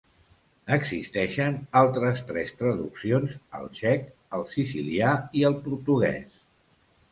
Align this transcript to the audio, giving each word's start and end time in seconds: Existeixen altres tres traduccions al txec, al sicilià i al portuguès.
Existeixen 0.77 1.59
altres 1.81 2.21
tres 2.31 2.55
traduccions 2.63 3.37
al 3.59 3.69
txec, 3.77 4.09
al 4.41 4.49
sicilià 4.57 5.15
i 5.43 5.47
al 5.53 5.61
portuguès. 5.69 6.45